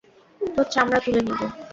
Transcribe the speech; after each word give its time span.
তোর 0.41 0.65
চামড়া 0.73 0.99
তুলে 1.05 1.21
নিব। 1.25 1.39